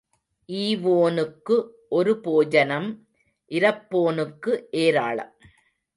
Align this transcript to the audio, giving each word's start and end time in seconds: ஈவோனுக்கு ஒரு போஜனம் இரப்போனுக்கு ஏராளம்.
ஈவோனுக்கு 0.49 1.55
ஒரு 1.89 2.13
போஜனம் 2.19 2.89
இரப்போனுக்கு 3.51 4.51
ஏராளம். 4.71 5.33